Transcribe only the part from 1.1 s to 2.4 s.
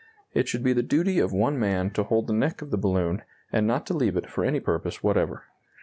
of one man to hold the